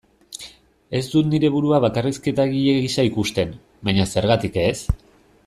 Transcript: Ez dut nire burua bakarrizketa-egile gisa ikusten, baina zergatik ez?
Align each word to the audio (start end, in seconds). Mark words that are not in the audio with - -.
Ez 0.99 1.01
dut 1.15 1.29
nire 1.33 1.51
burua 1.55 1.81
bakarrizketa-egile 1.83 2.81
gisa 2.87 3.07
ikusten, 3.11 3.53
baina 3.91 4.09
zergatik 4.17 4.61
ez? 4.65 4.75